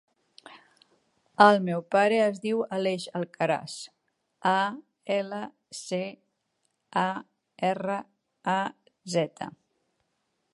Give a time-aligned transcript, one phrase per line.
[1.43, 3.75] El meu pare es diu Aleix Alcaraz:
[4.53, 4.55] a,
[5.17, 5.43] ela,
[5.81, 6.01] ce,
[7.03, 7.09] a,
[7.71, 8.01] erra,
[8.57, 8.61] a,
[9.19, 9.53] zeta.